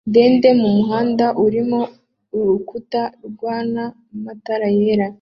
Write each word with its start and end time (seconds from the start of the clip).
ndende 0.09 0.49
mumuhanda 0.61 1.27
urimo 1.45 1.79
urukuta 2.37 3.01
rwana 3.29 3.83
matara 4.25 4.67
yera. 4.77 5.07